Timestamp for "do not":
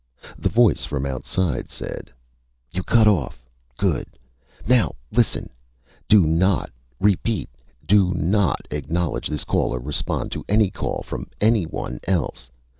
6.09-6.71, 7.85-8.65